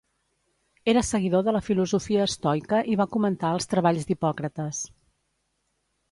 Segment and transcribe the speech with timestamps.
[0.91, 4.81] Era seguidor de la filosofia estoica i va comentar els treballs d'Hipòcrates.